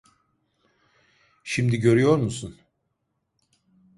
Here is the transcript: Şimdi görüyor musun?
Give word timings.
Şimdi 1.43 1.77
görüyor 1.77 2.17
musun? 2.17 2.57